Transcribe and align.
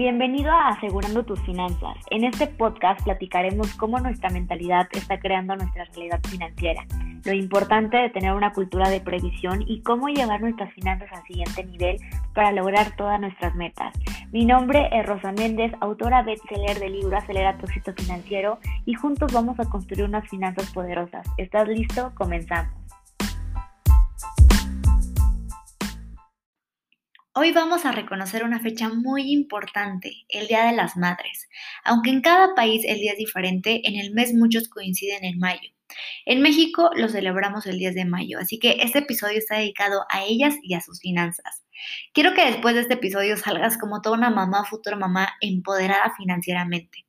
Bienvenido 0.00 0.50
a 0.50 0.68
Asegurando 0.68 1.26
tus 1.26 1.38
finanzas. 1.42 1.94
En 2.08 2.24
este 2.24 2.46
podcast 2.46 3.02
platicaremos 3.04 3.74
cómo 3.74 3.98
nuestra 3.98 4.30
mentalidad 4.30 4.88
está 4.92 5.20
creando 5.20 5.54
nuestra 5.54 5.84
realidad 5.84 6.20
financiera, 6.26 6.86
lo 7.22 7.34
importante 7.34 7.98
de 7.98 8.08
tener 8.08 8.32
una 8.32 8.54
cultura 8.54 8.88
de 8.88 9.02
previsión 9.02 9.62
y 9.66 9.82
cómo 9.82 10.08
llevar 10.08 10.40
nuestras 10.40 10.72
finanzas 10.72 11.10
al 11.12 11.22
siguiente 11.24 11.64
nivel 11.66 11.98
para 12.34 12.50
lograr 12.50 12.96
todas 12.96 13.20
nuestras 13.20 13.54
metas. 13.56 13.92
Mi 14.32 14.46
nombre 14.46 14.88
es 14.90 15.04
Rosa 15.04 15.32
Méndez, 15.32 15.70
autora 15.82 16.22
bestseller 16.22 16.78
del 16.78 16.94
libro 16.94 17.18
Acelera 17.18 17.58
tu 17.58 17.66
éxito 17.66 17.92
financiero 17.92 18.58
y 18.86 18.94
juntos 18.94 19.30
vamos 19.34 19.60
a 19.60 19.68
construir 19.68 20.04
unas 20.04 20.26
finanzas 20.30 20.72
poderosas. 20.72 21.26
¿Estás 21.36 21.68
listo? 21.68 22.10
Comenzamos. 22.14 22.79
Hoy 27.42 27.52
vamos 27.52 27.86
a 27.86 27.92
reconocer 27.92 28.44
una 28.44 28.60
fecha 28.60 28.90
muy 28.90 29.32
importante, 29.32 30.12
el 30.28 30.46
Día 30.46 30.66
de 30.66 30.76
las 30.76 30.98
Madres. 30.98 31.48
Aunque 31.84 32.10
en 32.10 32.20
cada 32.20 32.54
país 32.54 32.84
el 32.86 32.98
día 32.98 33.12
es 33.12 33.18
diferente, 33.18 33.80
en 33.88 33.98
el 33.98 34.12
mes 34.12 34.34
muchos 34.34 34.68
coinciden 34.68 35.24
en 35.24 35.38
mayo. 35.38 35.70
En 36.26 36.42
México 36.42 36.90
lo 36.94 37.08
celebramos 37.08 37.64
el 37.64 37.78
10 37.78 37.94
de 37.94 38.04
mayo, 38.04 38.38
así 38.38 38.58
que 38.58 38.76
este 38.82 38.98
episodio 38.98 39.38
está 39.38 39.56
dedicado 39.56 40.04
a 40.10 40.22
ellas 40.22 40.54
y 40.62 40.74
a 40.74 40.82
sus 40.82 41.00
finanzas. 41.00 41.64
Quiero 42.12 42.34
que 42.34 42.44
después 42.44 42.74
de 42.74 42.82
este 42.82 42.92
episodio 42.92 43.38
salgas 43.38 43.78
como 43.78 44.02
toda 44.02 44.18
una 44.18 44.28
mamá, 44.28 44.66
futura 44.66 44.96
mamá, 44.98 45.32
empoderada 45.40 46.12
financieramente. 46.18 47.06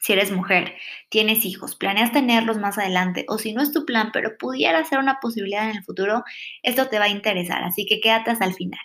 Si 0.00 0.14
eres 0.14 0.32
mujer, 0.32 0.76
tienes 1.10 1.44
hijos, 1.44 1.76
planeas 1.76 2.10
tenerlos 2.10 2.56
más 2.56 2.78
adelante 2.78 3.26
o 3.28 3.36
si 3.36 3.52
no 3.52 3.60
es 3.60 3.70
tu 3.70 3.84
plan, 3.84 4.12
pero 4.14 4.38
pudiera 4.38 4.82
ser 4.86 4.98
una 4.98 5.20
posibilidad 5.20 5.68
en 5.68 5.76
el 5.76 5.84
futuro, 5.84 6.24
esto 6.62 6.88
te 6.88 6.98
va 6.98 7.04
a 7.04 7.08
interesar, 7.10 7.62
así 7.64 7.84
que 7.84 8.00
quédate 8.00 8.30
hasta 8.30 8.46
el 8.46 8.54
final. 8.54 8.80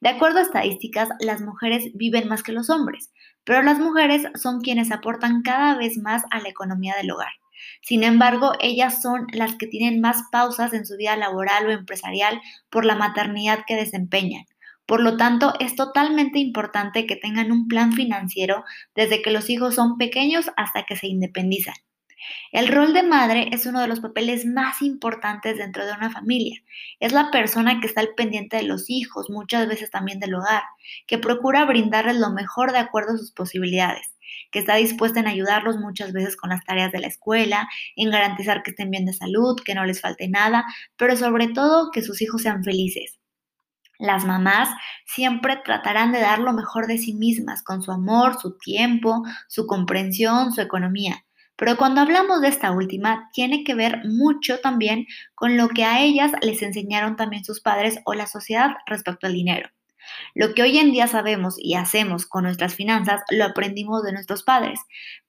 De 0.00 0.08
acuerdo 0.08 0.38
a 0.38 0.42
estadísticas, 0.42 1.08
las 1.20 1.40
mujeres 1.40 1.90
viven 1.94 2.28
más 2.28 2.42
que 2.42 2.52
los 2.52 2.70
hombres, 2.70 3.12
pero 3.44 3.62
las 3.62 3.78
mujeres 3.78 4.26
son 4.34 4.60
quienes 4.60 4.90
aportan 4.92 5.42
cada 5.42 5.76
vez 5.76 5.98
más 5.98 6.22
a 6.30 6.40
la 6.40 6.48
economía 6.48 6.94
del 6.96 7.10
hogar. 7.10 7.32
Sin 7.80 8.04
embargo, 8.04 8.52
ellas 8.60 9.02
son 9.02 9.26
las 9.32 9.56
que 9.56 9.66
tienen 9.66 10.00
más 10.00 10.24
pausas 10.30 10.72
en 10.72 10.86
su 10.86 10.96
vida 10.96 11.16
laboral 11.16 11.66
o 11.66 11.70
empresarial 11.70 12.40
por 12.70 12.84
la 12.84 12.96
maternidad 12.96 13.60
que 13.66 13.76
desempeñan. 13.76 14.44
Por 14.86 15.00
lo 15.00 15.16
tanto, 15.16 15.54
es 15.60 15.76
totalmente 15.76 16.38
importante 16.38 17.06
que 17.06 17.16
tengan 17.16 17.52
un 17.52 17.68
plan 17.68 17.92
financiero 17.92 18.64
desde 18.94 19.22
que 19.22 19.30
los 19.30 19.48
hijos 19.48 19.74
son 19.76 19.96
pequeños 19.96 20.50
hasta 20.56 20.84
que 20.84 20.96
se 20.96 21.06
independizan. 21.06 21.74
El 22.52 22.68
rol 22.68 22.92
de 22.92 23.02
madre 23.02 23.48
es 23.52 23.66
uno 23.66 23.80
de 23.80 23.88
los 23.88 24.00
papeles 24.00 24.44
más 24.46 24.82
importantes 24.82 25.58
dentro 25.58 25.86
de 25.86 25.92
una 25.92 26.10
familia. 26.10 26.60
Es 27.00 27.12
la 27.12 27.30
persona 27.30 27.80
que 27.80 27.86
está 27.86 28.00
al 28.00 28.14
pendiente 28.16 28.56
de 28.56 28.64
los 28.64 28.90
hijos, 28.90 29.30
muchas 29.30 29.68
veces 29.68 29.90
también 29.90 30.20
del 30.20 30.34
hogar, 30.34 30.62
que 31.06 31.18
procura 31.18 31.64
brindarles 31.64 32.16
lo 32.16 32.30
mejor 32.30 32.72
de 32.72 32.78
acuerdo 32.78 33.14
a 33.14 33.18
sus 33.18 33.32
posibilidades, 33.32 34.14
que 34.50 34.58
está 34.58 34.76
dispuesta 34.76 35.20
en 35.20 35.26
ayudarlos 35.26 35.78
muchas 35.78 36.12
veces 36.12 36.36
con 36.36 36.50
las 36.50 36.64
tareas 36.64 36.92
de 36.92 37.00
la 37.00 37.06
escuela, 37.06 37.68
en 37.96 38.10
garantizar 38.10 38.62
que 38.62 38.70
estén 38.72 38.90
bien 38.90 39.06
de 39.06 39.12
salud, 39.12 39.60
que 39.64 39.74
no 39.74 39.84
les 39.84 40.00
falte 40.00 40.28
nada, 40.28 40.64
pero 40.96 41.16
sobre 41.16 41.48
todo 41.48 41.90
que 41.90 42.02
sus 42.02 42.20
hijos 42.22 42.42
sean 42.42 42.62
felices. 42.64 43.18
Las 43.98 44.24
mamás 44.24 44.68
siempre 45.06 45.60
tratarán 45.64 46.10
de 46.10 46.20
dar 46.20 46.40
lo 46.40 46.52
mejor 46.52 46.88
de 46.88 46.98
sí 46.98 47.14
mismas, 47.14 47.62
con 47.62 47.82
su 47.82 47.92
amor, 47.92 48.36
su 48.40 48.58
tiempo, 48.58 49.22
su 49.46 49.66
comprensión, 49.66 50.52
su 50.52 50.60
economía. 50.60 51.24
Pero 51.62 51.76
cuando 51.76 52.00
hablamos 52.00 52.40
de 52.40 52.48
esta 52.48 52.72
última, 52.72 53.30
tiene 53.32 53.62
que 53.62 53.76
ver 53.76 54.00
mucho 54.04 54.58
también 54.58 55.06
con 55.36 55.56
lo 55.56 55.68
que 55.68 55.84
a 55.84 56.00
ellas 56.00 56.32
les 56.42 56.60
enseñaron 56.60 57.14
también 57.14 57.44
sus 57.44 57.60
padres 57.60 58.00
o 58.04 58.14
la 58.14 58.26
sociedad 58.26 58.72
respecto 58.84 59.28
al 59.28 59.34
dinero. 59.34 59.70
Lo 60.34 60.54
que 60.54 60.62
hoy 60.62 60.78
en 60.78 60.90
día 60.90 61.06
sabemos 61.06 61.54
y 61.56 61.74
hacemos 61.74 62.26
con 62.26 62.42
nuestras 62.42 62.74
finanzas 62.74 63.22
lo 63.30 63.44
aprendimos 63.44 64.02
de 64.02 64.10
nuestros 64.10 64.42
padres, 64.42 64.80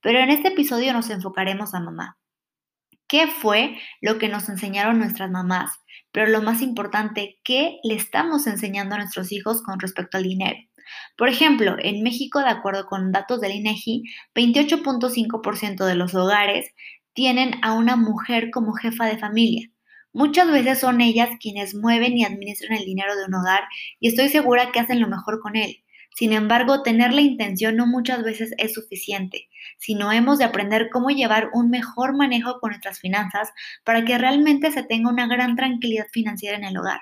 pero 0.01 0.17
en 0.17 0.31
este 0.31 0.47
episodio 0.47 0.91
nos 0.91 1.11
enfocaremos 1.11 1.75
a 1.75 1.81
mamá. 1.81 2.17
¿Qué 3.05 3.27
fue 3.27 3.77
lo 4.01 4.17
que 4.17 4.27
nos 4.27 4.50
enseñaron 4.50 4.97
nuestras 4.97 5.29
mamás? 5.29 5.69
Pero 6.11 6.31
lo 6.31 6.41
más 6.41 6.63
importante, 6.63 7.38
¿qué 7.44 7.77
le 7.83 7.94
estamos 7.94 8.47
enseñando 8.47 8.95
a 8.95 8.97
nuestros 8.97 9.31
hijos 9.31 9.61
con 9.61 9.79
respecto 9.79 10.17
al 10.17 10.23
dinero? 10.23 10.57
Por 11.17 11.29
ejemplo, 11.29 11.75
en 11.79 12.03
México, 12.03 12.39
de 12.39 12.49
acuerdo 12.49 12.85
con 12.85 13.11
datos 13.11 13.41
del 13.41 13.53
INEGI, 13.53 14.03
28.5% 14.35 15.85
de 15.85 15.95
los 15.95 16.16
hogares 16.16 16.71
tienen 17.13 17.55
a 17.61 17.73
una 17.73 17.95
mujer 17.95 18.49
como 18.51 18.73
jefa 18.73 19.05
de 19.05 19.17
familia. 19.17 19.69
Muchas 20.13 20.51
veces 20.51 20.79
son 20.79 21.01
ellas 21.01 21.29
quienes 21.39 21.73
mueven 21.73 22.17
y 22.17 22.25
administran 22.25 22.77
el 22.77 22.85
dinero 22.85 23.16
de 23.16 23.25
un 23.25 23.35
hogar 23.35 23.63
y 23.99 24.09
estoy 24.09 24.29
segura 24.29 24.71
que 24.71 24.79
hacen 24.79 24.99
lo 24.99 25.07
mejor 25.07 25.39
con 25.39 25.55
él. 25.55 25.83
Sin 26.16 26.31
embargo, 26.31 26.83
tener 26.83 27.11
la 27.11 27.21
intención 27.21 27.75
no 27.75 27.88
muchas 27.88 28.23
veces 28.23 28.53
es 28.57 28.73
suficiente, 28.73 29.50
sino 29.79 30.11
hemos 30.11 30.38
de 30.38 30.45
aprender 30.45 30.89
cómo 30.91 31.09
llevar 31.09 31.50
un 31.53 31.71
mejor 31.71 32.15
manejo 32.15 32.59
con 32.59 32.69
nuestras 32.69 33.00
finanzas 33.00 33.50
para 33.83 34.05
que 34.05 34.17
realmente 34.19 34.71
se 34.71 34.83
tenga 34.83 35.09
una 35.09 35.27
gran 35.27 35.55
tranquilidad 35.55 36.05
financiera 36.11 36.57
en 36.57 36.65
el 36.65 36.77
hogar. 36.77 37.00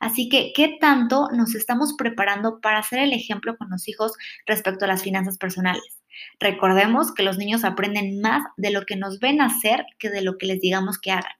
Así 0.00 0.28
que, 0.28 0.52
¿qué 0.54 0.76
tanto 0.80 1.28
nos 1.32 1.54
estamos 1.54 1.94
preparando 1.96 2.60
para 2.60 2.78
hacer 2.78 3.00
el 3.00 3.12
ejemplo 3.12 3.56
con 3.56 3.70
los 3.70 3.88
hijos 3.88 4.12
respecto 4.46 4.84
a 4.84 4.88
las 4.88 5.02
finanzas 5.02 5.38
personales? 5.38 6.00
Recordemos 6.38 7.12
que 7.12 7.22
los 7.22 7.38
niños 7.38 7.64
aprenden 7.64 8.20
más 8.20 8.42
de 8.56 8.70
lo 8.70 8.84
que 8.84 8.96
nos 8.96 9.20
ven 9.20 9.40
hacer 9.40 9.84
que 9.98 10.10
de 10.10 10.22
lo 10.22 10.38
que 10.38 10.46
les 10.46 10.60
digamos 10.60 10.98
que 10.98 11.12
hagan. 11.12 11.32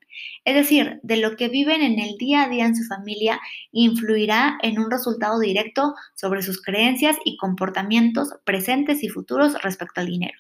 Es 0.44 0.54
decir, 0.54 1.00
de 1.02 1.16
lo 1.16 1.36
que 1.36 1.48
viven 1.48 1.82
en 1.82 1.98
el 1.98 2.16
día 2.18 2.44
a 2.44 2.48
día 2.48 2.66
en 2.66 2.76
su 2.76 2.84
familia 2.84 3.40
influirá 3.72 4.58
en 4.62 4.78
un 4.78 4.90
resultado 4.90 5.38
directo 5.38 5.94
sobre 6.14 6.42
sus 6.42 6.60
creencias 6.62 7.16
y 7.24 7.36
comportamientos 7.36 8.34
presentes 8.44 9.02
y 9.02 9.08
futuros 9.08 9.60
respecto 9.62 10.00
al 10.00 10.06
dinero. 10.06 10.38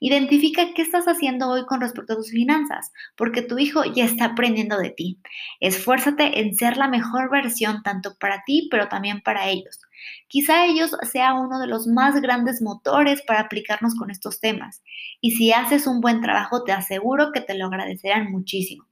Identifica 0.00 0.72
qué 0.74 0.82
estás 0.82 1.06
haciendo 1.06 1.48
hoy 1.48 1.64
con 1.66 1.80
respecto 1.80 2.14
a 2.14 2.16
tus 2.16 2.30
finanzas, 2.30 2.92
porque 3.16 3.42
tu 3.42 3.58
hijo 3.58 3.84
ya 3.84 4.04
está 4.04 4.26
aprendiendo 4.26 4.78
de 4.78 4.90
ti. 4.90 5.18
Esfuérzate 5.60 6.40
en 6.40 6.54
ser 6.54 6.76
la 6.76 6.88
mejor 6.88 7.30
versión 7.30 7.82
tanto 7.82 8.16
para 8.18 8.42
ti, 8.44 8.68
pero 8.70 8.88
también 8.88 9.20
para 9.22 9.48
ellos. 9.48 9.80
Quizá 10.28 10.66
ellos 10.66 10.96
sea 11.10 11.34
uno 11.34 11.58
de 11.58 11.66
los 11.66 11.86
más 11.86 12.20
grandes 12.20 12.62
motores 12.62 13.22
para 13.22 13.40
aplicarnos 13.40 13.94
con 13.94 14.10
estos 14.10 14.40
temas. 14.40 14.82
Y 15.20 15.32
si 15.32 15.52
haces 15.52 15.86
un 15.86 16.00
buen 16.00 16.20
trabajo, 16.20 16.64
te 16.64 16.72
aseguro 16.72 17.32
que 17.32 17.40
te 17.40 17.56
lo 17.58 17.66
agradecerán 17.66 18.30
muchísimo. 18.30 18.85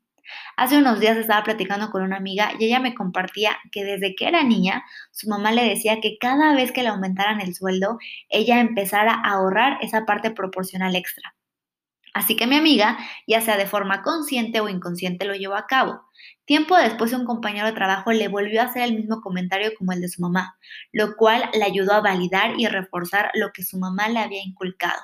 Hace 0.57 0.79
unos 0.79 1.01
días 1.01 1.17
estaba 1.17 1.45
platicando 1.45 1.91
con 1.91 2.03
una 2.03 2.17
amiga 2.17 2.53
y 2.59 2.67
ella 2.67 2.81
me 2.81 2.95
compartía 2.95 3.59
que 3.73 3.85
desde 3.85 4.15
que 4.15 4.29
era 4.29 4.43
niña, 4.45 4.85
su 5.11 5.29
mamá 5.29 5.53
le 5.53 5.65
decía 5.69 6.01
que 6.01 6.17
cada 6.19 6.55
vez 6.55 6.73
que 6.73 6.83
le 6.83 6.89
aumentaran 6.89 7.41
el 7.41 7.55
sueldo, 7.55 7.99
ella 8.29 8.61
empezara 8.61 9.15
a 9.15 9.33
ahorrar 9.33 9.79
esa 9.83 10.07
parte 10.07 10.31
proporcional 10.31 10.97
extra. 10.97 11.35
Así 12.15 12.37
que 12.37 12.47
mi 12.47 12.57
amiga, 12.57 12.97
ya 13.27 13.41
sea 13.41 13.57
de 13.57 13.67
forma 13.67 14.03
consciente 14.03 14.61
o 14.61 14.69
inconsciente, 14.69 15.25
lo 15.25 15.35
llevó 15.35 15.57
a 15.57 15.67
cabo. 15.67 16.01
Tiempo 16.45 16.77
después 16.77 17.13
un 17.13 17.25
compañero 17.25 17.67
de 17.67 17.73
trabajo 17.73 18.13
le 18.13 18.29
volvió 18.29 18.61
a 18.61 18.67
hacer 18.67 18.83
el 18.83 18.95
mismo 18.95 19.21
comentario 19.21 19.73
como 19.77 19.93
el 19.93 20.01
de 20.01 20.09
su 20.09 20.23
mamá, 20.23 20.57
lo 20.93 21.17
cual 21.17 21.51
le 21.53 21.65
ayudó 21.65 21.93
a 21.93 22.01
validar 22.01 22.55
y 22.57 22.69
reforzar 22.69 23.33
lo 23.35 23.51
que 23.53 23.65
su 23.65 23.79
mamá 23.79 24.09
le 24.09 24.21
había 24.21 24.43
inculcado. 24.45 25.01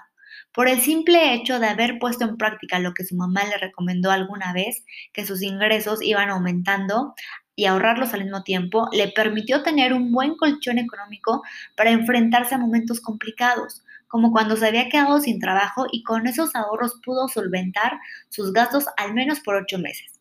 Por 0.53 0.69
el 0.69 0.81
simple 0.81 1.33
hecho 1.35 1.61
de 1.61 1.69
haber 1.69 1.99
puesto 2.01 2.25
en 2.25 2.37
práctica 2.37 2.81
lo 2.81 2.93
que 2.93 3.05
su 3.05 3.15
mamá 3.15 3.45
le 3.45 3.57
recomendó 3.59 4.11
alguna 4.11 4.53
vez, 4.53 4.85
que 5.13 5.25
sus 5.25 5.43
ingresos 5.43 6.03
iban 6.03 6.29
aumentando 6.29 7.15
y 7.55 7.67
ahorrarlos 7.67 8.15
al 8.15 8.25
mismo 8.25 8.43
tiempo, 8.43 8.89
le 8.93 9.09
permitió 9.09 9.63
tener 9.63 9.93
un 9.93 10.11
buen 10.11 10.37
colchón 10.37 10.79
económico 10.79 11.43
para 11.77 11.91
enfrentarse 11.91 12.55
a 12.57 12.59
momentos 12.59 13.01
complicados, 13.01 13.85
como 14.09 14.33
cuando 14.33 14.57
se 14.57 14.67
había 14.67 14.89
quedado 14.89 15.21
sin 15.21 15.39
trabajo 15.39 15.87
y 15.93 16.03
con 16.03 16.27
esos 16.27 16.55
ahorros 16.57 17.01
pudo 17.05 17.29
solventar 17.29 18.01
sus 18.29 18.53
gastos 18.53 18.87
al 18.97 19.15
menos 19.15 19.41
por 19.41 19.55
ocho 19.55 19.79
meses. 19.79 20.20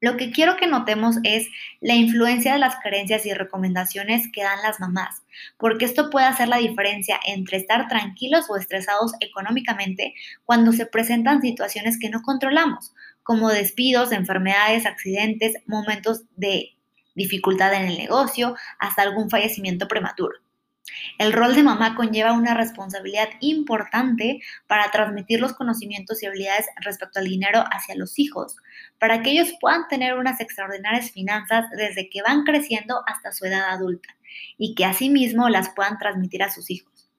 Lo 0.00 0.16
que 0.16 0.30
quiero 0.30 0.56
que 0.56 0.66
notemos 0.66 1.16
es 1.24 1.48
la 1.80 1.94
influencia 1.94 2.54
de 2.54 2.58
las 2.58 2.76
creencias 2.82 3.26
y 3.26 3.34
recomendaciones 3.34 4.28
que 4.32 4.42
dan 4.42 4.62
las 4.62 4.80
mamás, 4.80 5.22
porque 5.58 5.84
esto 5.84 6.08
puede 6.08 6.24
hacer 6.24 6.48
la 6.48 6.56
diferencia 6.56 7.20
entre 7.26 7.58
estar 7.58 7.86
tranquilos 7.86 8.46
o 8.48 8.56
estresados 8.56 9.12
económicamente 9.20 10.14
cuando 10.46 10.72
se 10.72 10.86
presentan 10.86 11.42
situaciones 11.42 11.98
que 11.98 12.08
no 12.08 12.22
controlamos, 12.22 12.94
como 13.22 13.50
despidos, 13.50 14.12
enfermedades, 14.12 14.86
accidentes, 14.86 15.56
momentos 15.66 16.22
de 16.34 16.70
dificultad 17.14 17.74
en 17.74 17.88
el 17.88 17.98
negocio, 17.98 18.56
hasta 18.78 19.02
algún 19.02 19.28
fallecimiento 19.28 19.86
prematuro. 19.86 20.38
El 21.18 21.32
rol 21.32 21.54
de 21.54 21.62
mamá 21.62 21.94
conlleva 21.94 22.32
una 22.32 22.54
responsabilidad 22.54 23.28
importante 23.40 24.40
para 24.66 24.90
transmitir 24.90 25.40
los 25.40 25.52
conocimientos 25.52 26.22
y 26.22 26.26
habilidades 26.26 26.66
respecto 26.76 27.18
al 27.18 27.26
dinero 27.26 27.64
hacia 27.70 27.94
los 27.96 28.18
hijos, 28.18 28.56
para 28.98 29.22
que 29.22 29.30
ellos 29.30 29.52
puedan 29.60 29.88
tener 29.88 30.16
unas 30.16 30.40
extraordinarias 30.40 31.10
finanzas 31.10 31.66
desde 31.76 32.08
que 32.08 32.22
van 32.22 32.44
creciendo 32.44 33.02
hasta 33.06 33.32
su 33.32 33.44
edad 33.44 33.70
adulta 33.70 34.08
y 34.56 34.74
que 34.74 34.84
asimismo 34.84 35.48
las 35.48 35.70
puedan 35.70 35.98
transmitir 35.98 36.42
a 36.42 36.50
sus 36.50 36.70
hijos. 36.70 37.10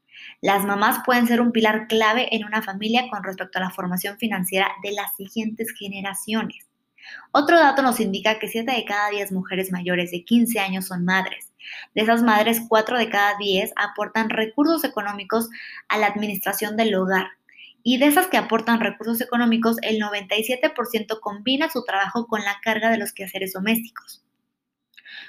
Las 0.42 0.66
mamás 0.66 1.02
pueden 1.06 1.28
ser 1.28 1.42
un 1.42 1.52
pilar 1.52 1.88
clave 1.88 2.36
en 2.36 2.46
una 2.46 2.62
familia 2.62 3.08
con 3.10 3.24
respecto 3.24 3.60
a 3.60 3.62
la 3.62 3.70
formación 3.70 4.18
financiera 4.18 4.72
de 4.84 4.92
las 4.92 5.16
siguientes 5.16 5.74
generaciones. 5.78 6.68
Otro 7.32 7.60
dato 7.60 7.82
nos 7.82 8.00
indica 8.00 8.40
que 8.40 8.48
7 8.48 8.72
de 8.72 8.86
cada 8.86 9.10
10 9.10 9.32
mujeres 9.32 9.72
mayores 9.72 10.12
de 10.12 10.24
15 10.24 10.60
años 10.60 10.86
son 10.88 11.06
madres 11.06 11.51
De 11.94 12.02
esas 12.02 12.24
madres, 12.24 12.62
4 12.68 12.98
de 12.98 13.10
cada 13.10 13.38
10 13.38 13.72
aportan 13.76 14.30
recursos 14.30 14.84
económicos 14.84 15.50
a 15.88 15.98
la 15.98 16.08
administración 16.08 16.78
del 16.78 16.96
hogar. 16.96 17.28
Y 17.84 17.98
de 17.98 18.08
esas 18.08 18.28
que 18.28 18.38
aportan 18.38 18.80
recursos 18.80 19.22
económicos, 19.22 19.78
el 19.82 20.00
97% 20.00 21.20
combina 21.20 21.70
su 21.70 21.84
trabajo 21.84 22.28
con 22.28 22.44
la 22.44 22.60
carga 22.62 22.90
de 22.90 22.98
los 22.98 23.14
quehaceres 23.14 23.54
domésticos. 23.54 24.24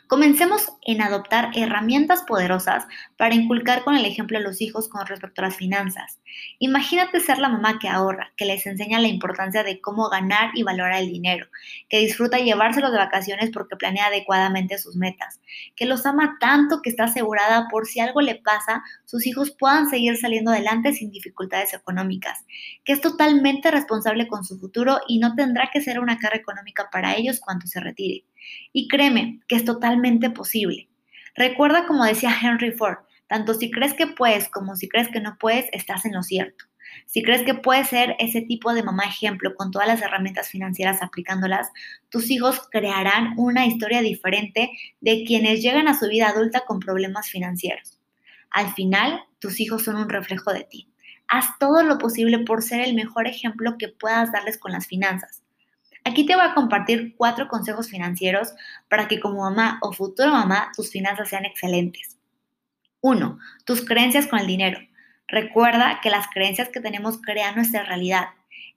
Comencemos 0.06 0.69
en 0.83 1.00
adoptar 1.00 1.50
herramientas 1.55 2.23
poderosas 2.23 2.85
para 3.17 3.35
inculcar 3.35 3.83
con 3.85 3.94
el 3.94 4.05
ejemplo 4.05 4.39
a 4.39 4.41
los 4.43 4.61
hijos 4.61 4.89
con 4.89 5.06
respecto 5.06 5.41
a 5.41 5.47
las 5.47 5.56
finanzas. 5.56 6.21
Imagínate 6.59 7.21
ser 7.21 7.39
la 7.39 7.49
mamá 7.49 7.79
que 7.79 7.89
ahorra, 7.89 8.33
que 8.37 8.44
les 8.44 8.67
enseña 8.67 9.00
la 9.00 9.09
importancia 9.09 9.62
de 9.62 9.81
cómo 9.81 10.09
ganar 10.09 10.50
y 10.55 10.62
valorar 10.62 11.00
el 11.00 11.11
dinero, 11.11 11.47
que 11.89 12.00
disfruta 12.00 12.39
llevárselo 12.39 12.91
de 12.91 12.99
vacaciones 12.99 13.50
porque 13.50 13.77
planea 13.77 14.06
adecuadamente 14.06 14.79
sus 14.79 14.97
metas, 14.97 15.41
que 15.77 15.87
los 15.87 16.05
ama 16.06 16.37
tanto 16.41 16.83
que 16.83 16.91
está 16.91 17.05
asegurada 17.05 17.69
por 17.71 17.87
si 17.87 18.00
algo 18.00 18.21
le 18.21 18.37
pasa, 18.37 18.83
sus 19.05 19.27
hijos 19.27 19.55
puedan 19.59 19.88
seguir 19.88 20.17
saliendo 20.17 20.50
adelante 20.50 20.93
sin 20.93 21.11
dificultades 21.11 21.75
económicas, 21.75 22.45
que 22.85 22.93
es 22.93 23.00
totalmente 23.00 23.71
responsable 23.71 24.29
con 24.29 24.45
su 24.45 24.59
futuro 24.59 25.00
y 25.09 25.19
no 25.19 25.35
tendrá 25.35 25.71
que 25.73 25.81
ser 25.81 26.00
una 26.00 26.19
carga 26.19 26.38
económica 26.38 26.88
para 26.91 27.15
ellos 27.17 27.41
cuando 27.41 27.67
se 27.67 27.81
retire 27.81 28.25
y 28.73 28.89
créeme 28.89 29.41
que 29.49 29.56
es 29.56 29.65
totalmente 29.65 30.31
posible. 30.31 30.89
Recuerda 31.35 31.87
como 31.87 32.05
decía 32.05 32.37
Henry 32.41 32.73
Ford, 32.73 32.99
tanto 33.27 33.55
si 33.55 33.71
crees 33.71 33.94
que 33.94 34.06
puedes 34.06 34.49
como 34.49 34.77
si 34.77 34.89
crees 34.89 35.09
que 35.09 35.21
no 35.21 35.37
puedes, 35.39 35.67
estás 35.73 36.05
en 36.05 36.12
lo 36.12 36.23
cierto. 36.23 36.67
Si 37.06 37.23
crees 37.23 37.43
que 37.43 37.55
puedes 37.55 37.89
ser 37.89 38.17
ese 38.19 38.43
tipo 38.43 38.73
de 38.75 38.83
mamá 38.83 39.05
ejemplo 39.05 39.55
con 39.55 39.71
todas 39.71 39.89
las 39.89 40.03
herramientas 40.03 40.49
financieras 40.49 41.03
aplicándolas, 41.03 41.71
tus 42.11 42.31
hijos 42.31 42.69
crearán 42.71 43.35
una 43.37 43.67
historia 43.67 44.03
diferente 44.03 44.71
de 45.00 45.25
quienes 45.25 45.62
llegan 45.62 45.88
a 45.88 45.99
su 45.99 46.09
vida 46.09 46.29
adulta 46.29 46.65
con 46.67 46.81
problemas 46.81 47.29
financieros. 47.31 47.99
Al 48.50 48.73
final, 48.75 49.21
tus 49.38 49.61
hijos 49.61 49.85
son 49.85 49.97
un 49.97 50.09
reflejo 50.09 50.53
de 50.53 50.65
ti. 50.65 50.88
Haz 51.29 51.47
todo 51.59 51.83
lo 51.83 51.99
posible 51.99 52.41
por 52.41 52.62
ser 52.62 52.83
el 52.83 52.95
mejor 52.95 53.27
ejemplo 53.27 53.77
que 53.79 53.88
puedas 53.88 54.31
darles 54.33 54.59
con 54.59 54.73
las 54.73 54.87
finanzas. 54.87 55.42
Aquí 56.04 56.26
te 56.26 56.34
voy 56.34 56.44
a 56.44 56.54
compartir 56.54 57.14
cuatro 57.16 57.49
consejos 57.49 57.88
financieros 57.88 58.52
para 58.88 59.06
que 59.06 59.20
como 59.20 59.43
mamá 59.43 59.78
o 59.82 59.93
futura 59.93 60.31
mamá 60.31 60.72
tus 60.76 60.90
finanzas 60.90 61.28
sean 61.28 61.44
excelentes. 61.44 62.19
1. 63.00 63.38
Tus 63.64 63.84
creencias 63.84 64.26
con 64.26 64.40
el 64.40 64.46
dinero. 64.46 64.81
Recuerda 65.28 66.00
que 66.02 66.10
las 66.10 66.26
creencias 66.28 66.69
que 66.69 66.81
tenemos 66.81 67.20
crean 67.20 67.54
nuestra 67.54 67.84
realidad. 67.84 68.26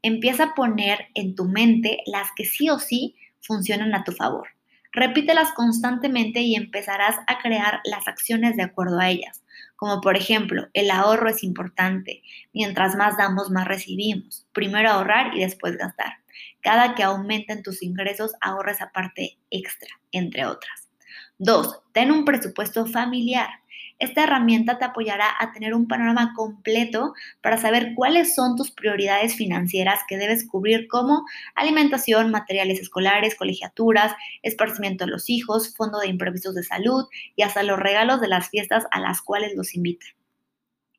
Empieza 0.01 0.43
a 0.43 0.55
poner 0.55 1.07
en 1.15 1.35
tu 1.35 1.45
mente 1.45 1.99
las 2.05 2.29
que 2.35 2.45
sí 2.45 2.69
o 2.69 2.79
sí 2.79 3.15
funcionan 3.41 3.93
a 3.95 4.03
tu 4.03 4.11
favor. 4.11 4.47
Repítelas 4.91 5.51
constantemente 5.51 6.41
y 6.41 6.55
empezarás 6.55 7.15
a 7.27 7.39
crear 7.39 7.81
las 7.83 8.07
acciones 8.07 8.55
de 8.55 8.63
acuerdo 8.63 8.99
a 8.99 9.09
ellas. 9.09 9.43
Como 9.75 10.01
por 10.01 10.15
ejemplo, 10.15 10.67
el 10.73 10.91
ahorro 10.91 11.29
es 11.29 11.43
importante. 11.43 12.23
Mientras 12.53 12.95
más 12.95 13.17
damos, 13.17 13.49
más 13.49 13.67
recibimos. 13.67 14.47
Primero 14.53 14.89
ahorrar 14.89 15.35
y 15.35 15.41
después 15.41 15.77
gastar. 15.77 16.13
Cada 16.61 16.95
que 16.95 17.03
aumenten 17.03 17.63
tus 17.63 17.83
ingresos, 17.83 18.33
ahorra 18.41 18.71
esa 18.71 18.91
parte 18.91 19.37
extra, 19.49 19.89
entre 20.11 20.45
otras. 20.45 20.89
2. 21.37 21.81
Ten 21.91 22.11
un 22.11 22.25
presupuesto 22.25 22.85
familiar. 22.85 23.49
Esta 23.97 24.23
herramienta 24.23 24.77
te 24.77 24.85
apoyará 24.85 25.27
a 25.39 25.53
tener 25.53 25.73
un 25.73 25.87
panorama 25.87 26.33
completo 26.35 27.13
para 27.41 27.57
saber 27.57 27.93
cuáles 27.95 28.35
son 28.35 28.57
tus 28.57 28.71
prioridades 28.71 29.35
financieras 29.35 30.01
que 30.07 30.17
debes 30.17 30.45
cubrir 30.45 30.87
como 30.89 31.25
alimentación, 31.55 32.29
materiales 32.29 32.79
escolares, 32.79 33.35
colegiaturas, 33.35 34.13
esparcimiento 34.41 35.05
de 35.05 35.11
los 35.11 35.29
hijos, 35.29 35.73
fondo 35.75 35.99
de 35.99 36.07
imprevistos 36.07 36.55
de 36.55 36.63
salud 36.63 37.05
y 37.37 37.43
hasta 37.43 37.63
los 37.63 37.79
regalos 37.79 38.19
de 38.19 38.27
las 38.27 38.49
fiestas 38.49 38.83
a 38.91 38.99
las 38.99 39.21
cuales 39.21 39.53
los 39.55 39.75
invitan. 39.75 40.09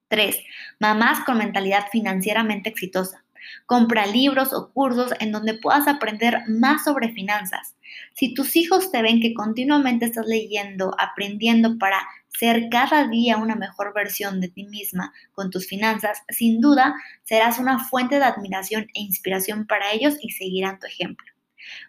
3. 0.09 0.39
Mamás 0.79 1.25
con 1.25 1.39
mentalidad 1.39 1.87
financieramente 1.91 2.71
exitosa. 2.71 3.25
Compra 3.67 4.07
libros 4.07 4.53
o 4.53 4.73
cursos 4.73 5.13
en 5.21 5.33
donde 5.33 5.55
puedas 5.55 5.87
aprender 5.87 6.43
más 6.49 6.85
sobre 6.85 7.13
finanzas. 7.13 7.77
Si 8.13 8.35
tus 8.35 8.57
hijos 8.57 8.91
te 8.91 9.03
ven 9.03 9.21
que 9.21 9.35
continuamente 9.35 10.07
estás 10.07 10.27
leyendo, 10.27 10.95
aprendiendo 10.99 11.79
para 11.79 12.01
ser 12.38 12.69
cada 12.71 13.09
día 13.09 13.37
una 13.37 13.55
mejor 13.55 13.93
versión 13.94 14.41
de 14.41 14.49
ti 14.49 14.65
misma 14.65 15.12
con 15.33 15.50
tus 15.50 15.67
finanzas, 15.67 16.23
sin 16.29 16.61
duda 16.61 16.94
serás 17.25 17.59
una 17.59 17.79
fuente 17.79 18.17
de 18.17 18.25
admiración 18.25 18.87
e 18.94 19.00
inspiración 19.00 19.67
para 19.67 19.93
ellos 19.93 20.17
y 20.21 20.31
seguirán 20.31 20.79
tu 20.79 20.87
ejemplo. 20.87 21.27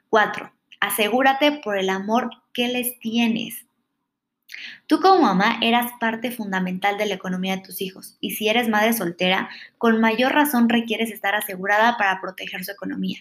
4. 0.09 0.51
Asegúrate 0.79 1.51
por 1.63 1.77
el 1.77 1.89
amor 1.89 2.29
que 2.53 2.67
les 2.67 2.99
tienes. 2.99 3.65
Tú 4.87 5.01
como 5.01 5.21
mamá 5.23 5.57
eras 5.61 5.91
parte 5.99 6.31
fundamental 6.31 6.97
de 6.97 7.05
la 7.05 7.15
economía 7.15 7.57
de 7.57 7.63
tus 7.63 7.81
hijos 7.81 8.17
y 8.21 8.31
si 8.31 8.47
eres 8.47 8.69
madre 8.69 8.93
soltera, 8.93 9.49
con 9.77 9.99
mayor 9.99 10.33
razón 10.33 10.69
requieres 10.69 11.11
estar 11.11 11.35
asegurada 11.35 11.97
para 11.97 12.21
proteger 12.21 12.63
su 12.63 12.71
economía. 12.71 13.19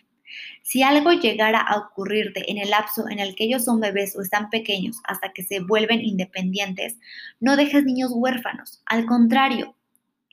Si 0.62 0.82
algo 0.82 1.12
llegara 1.12 1.60
a 1.60 1.76
ocurrirte 1.78 2.50
en 2.50 2.58
el 2.58 2.70
lapso 2.70 3.08
en 3.08 3.18
el 3.18 3.34
que 3.34 3.44
ellos 3.44 3.64
son 3.64 3.80
bebés 3.80 4.16
o 4.16 4.22
están 4.22 4.50
pequeños 4.50 4.98
hasta 5.04 5.32
que 5.32 5.42
se 5.42 5.60
vuelven 5.60 6.00
independientes, 6.00 6.96
no 7.40 7.56
dejes 7.56 7.84
niños 7.84 8.10
huérfanos. 8.14 8.82
Al 8.86 9.06
contrario, 9.06 9.76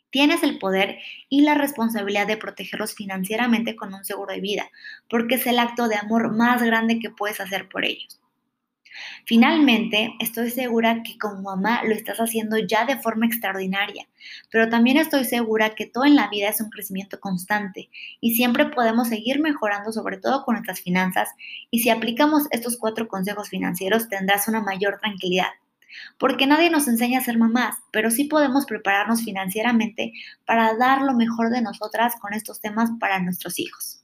tienes 0.10 0.44
el 0.44 0.60
poder 0.60 1.00
y 1.28 1.42
la 1.42 1.56
responsabilidad 1.56 2.28
de 2.28 2.38
protegerlos 2.38 2.94
financieramente 2.94 3.76
con 3.76 3.94
un 3.94 4.06
seguro 4.06 4.34
de 4.34 4.42
vida, 4.42 4.70
porque 5.10 5.36
es 5.36 5.48
el 5.48 5.60
acto 5.60 5.88
de 5.88 5.96
amor 5.96 6.32
más 6.32 6.62
grande 6.62 7.00
que 7.00 7.10
puedes 7.10 7.40
hacer 7.40 7.68
por 7.68 7.84
ellos. 7.84 8.23
Finalmente, 9.26 10.14
estoy 10.20 10.52
segura 10.52 11.02
que 11.02 11.18
como 11.18 11.42
mamá 11.42 11.82
lo 11.86 11.94
estás 11.94 12.18
haciendo 12.18 12.58
ya 12.58 12.86
de 12.86 13.00
forma 13.00 13.26
extraordinaria, 13.26 14.06
pero 14.52 14.68
también 14.68 14.98
estoy 14.98 15.24
segura 15.24 15.76
que 15.76 15.86
todo 15.86 16.04
en 16.04 16.18
la 16.18 16.28
vida 16.28 16.50
es 16.50 16.60
un 16.60 16.70
crecimiento 16.70 17.22
constante 17.22 17.90
y 18.20 18.36
siempre 18.36 18.66
podemos 18.66 19.08
seguir 19.08 19.40
mejorando 19.40 19.94
sobre 19.94 20.18
todo 20.18 20.44
con 20.44 20.56
nuestras 20.56 20.82
finanzas 20.82 21.30
y 21.72 21.80
si 21.80 21.90
aplicamos 21.90 22.48
estos 22.52 22.76
cuatro 22.78 23.08
consejos 23.08 23.48
financieros 23.48 24.10
tendrás 24.10 24.50
una 24.50 24.62
mayor 24.62 25.00
tranquilidad. 25.00 25.52
Porque 26.18 26.48
nadie 26.48 26.70
nos 26.70 26.88
enseña 26.88 27.20
a 27.20 27.24
ser 27.24 27.38
mamás, 27.38 27.78
pero 27.92 28.12
sí 28.12 28.26
podemos 28.26 28.66
prepararnos 28.66 29.24
financieramente 29.24 30.12
para 30.46 30.76
dar 30.76 31.02
lo 31.02 31.14
mejor 31.14 31.50
de 31.50 31.62
nosotras 31.62 32.16
con 32.20 32.34
estos 32.34 32.60
temas 32.60 32.90
para 33.00 33.20
nuestros 33.20 33.58
hijos. 33.60 34.03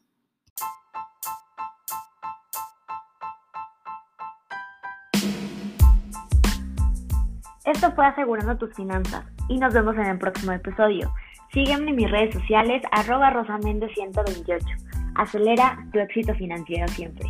Esto 7.70 7.92
fue 7.92 8.08
Asegurando 8.08 8.58
tus 8.58 8.74
Finanzas 8.74 9.24
y 9.48 9.60
nos 9.60 9.72
vemos 9.76 9.96
en 9.96 10.08
el 10.08 10.18
próximo 10.18 10.54
episodio. 10.54 11.14
Sígueme 11.54 11.92
en 11.92 11.98
mis 11.98 12.10
redes 12.10 12.34
sociales 12.34 12.82
arroba 12.92 13.32
rosamende128. 13.32 14.60
Acelera 15.14 15.78
tu 15.94 16.00
éxito 16.00 16.34
financiero 16.34 16.88
siempre. 16.88 17.29